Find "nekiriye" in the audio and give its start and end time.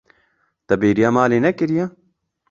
1.45-1.85